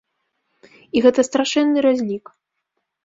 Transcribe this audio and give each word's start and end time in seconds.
І 0.97 1.03
гэта 1.07 1.25
страшэнны 1.29 1.79
разлік. 1.87 2.25